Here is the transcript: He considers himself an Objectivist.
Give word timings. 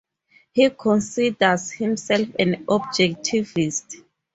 He 0.53 0.67
considers 0.71 1.69
himself 1.73 2.27
an 2.39 2.65
Objectivist. 2.65 4.01